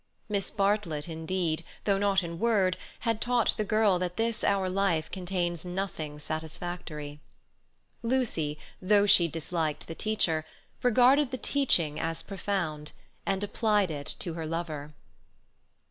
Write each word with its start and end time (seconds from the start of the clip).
Miss 0.27 0.49
Bartlett, 0.49 1.07
indeed, 1.07 1.63
though 1.83 1.99
not 1.99 2.23
in 2.23 2.39
word, 2.39 2.75
had 3.01 3.21
taught 3.21 3.53
the 3.55 3.63
girl 3.63 3.99
that 3.99 4.17
this 4.17 4.43
our 4.43 4.67
life 4.67 5.11
contains 5.11 5.63
nothing 5.63 6.17
satisfactory. 6.17 7.19
Lucy, 8.01 8.57
though 8.81 9.05
she 9.05 9.27
disliked 9.27 9.85
the 9.87 9.93
teacher, 9.93 10.43
regarded 10.81 11.29
the 11.29 11.37
teaching 11.37 11.99
as 11.99 12.23
profound, 12.23 12.93
and 13.27 13.43
applied 13.43 13.91
it 13.91 14.15
to 14.17 14.33
her 14.33 14.47
lover. 14.47 14.91